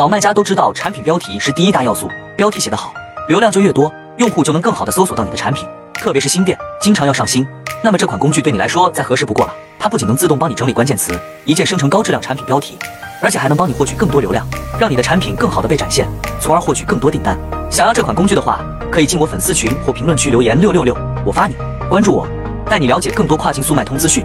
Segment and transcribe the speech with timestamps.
[0.00, 2.94] 老卖家都知道产品标题是第一大要素标题写得好
[3.28, 7.46] 流量就越多用户就能更好的搜索到你的产品特别是新店经常要上新。
[7.82, 11.12] 那么这款工具对你来说再合适不过了它不仅能自动帮你整理关键词
[11.44, 12.78] 一键生成高质量产品标题
[13.20, 16.08] 而且还能帮你获取更多流量让你的产品更好的被展现
[16.40, 17.38] 从而获取更多订单。
[17.70, 20.96] 想要这款工具的话可以进我粉丝群或评论区留言六六六
[21.26, 21.54] 我发你
[21.90, 22.26] 关注我
[22.64, 24.24] 带你了解更多跨境速卖通资讯。